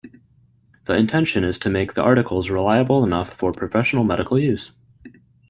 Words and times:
The 0.85 0.95
intention 0.97 1.43
is 1.43 1.59
to 1.59 1.69
make 1.69 1.93
the 1.93 2.01
articles 2.01 2.49
reliable 2.49 3.03
enough 3.03 3.35
for 3.35 3.51
professional 3.51 4.03
medical 4.03 4.39
use. 4.39 4.71